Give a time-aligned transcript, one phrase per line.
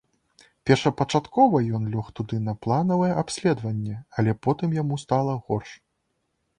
[0.69, 5.81] Першапачаткова ён лёг туды на планавае абследаванне, але потым яму стала горш.